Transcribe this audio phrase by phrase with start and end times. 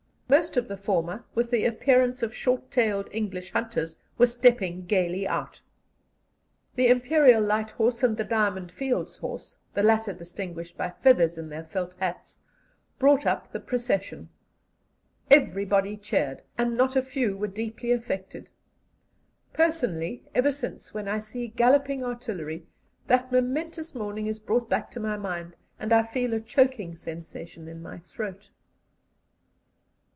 [0.41, 5.27] Most of the former, with the appearance of short tailed English hunters, were stepping gaily
[5.27, 5.59] out.
[6.75, 11.49] The Imperial Light Horse and the Diamond Fields Horse, the latter distinguished by feathers in
[11.49, 12.39] their felt hats,
[12.97, 14.29] brought up the procession.
[15.29, 18.51] Everybody cheered, and not a few were deeply affected.
[19.51, 22.65] Personally, ever since, when I see galloping artillery,
[23.07, 27.67] that momentous morning is brought back to my mind, and I feel a choking sensation
[27.67, 28.51] in my throat.